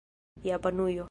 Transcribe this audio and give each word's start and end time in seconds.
Japanujo 0.43 0.99